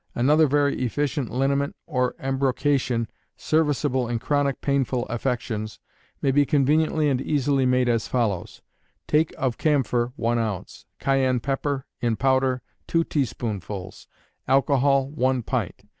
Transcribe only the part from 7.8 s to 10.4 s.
as follows: Take of camphor, one